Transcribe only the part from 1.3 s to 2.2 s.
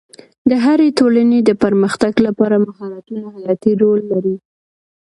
د پرمختګ